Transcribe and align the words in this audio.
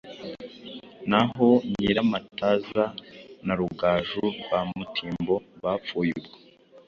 na 1.09 1.19
ho 1.31 1.47
nyiramataza 1.71 2.83
na 3.45 3.53
rugaju 3.59 4.23
rwa 4.39 4.59
mutimbo 4.75 5.33
bapfuye 5.63 6.11
ubwo 6.19 6.35